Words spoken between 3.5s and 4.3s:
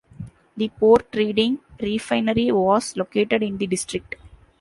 the district.